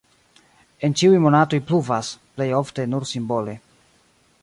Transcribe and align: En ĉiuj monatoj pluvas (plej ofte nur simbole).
En 0.87 0.95
ĉiuj 1.01 1.19
monatoj 1.27 1.61
pluvas 1.69 2.11
(plej 2.39 2.51
ofte 2.65 2.89
nur 2.95 3.09
simbole). 3.15 3.59